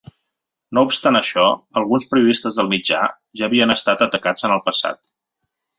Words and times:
No 0.77 0.83
obstat 0.87 1.17
això, 1.19 1.43
alguns 1.81 2.09
periodistes 2.15 2.59
del 2.61 2.73
mitjà 2.75 3.05
ja 3.43 3.49
havien 3.51 3.79
estat 3.79 4.07
atacats 4.09 4.51
en 4.51 4.57
el 4.57 4.69
passat. 4.71 5.19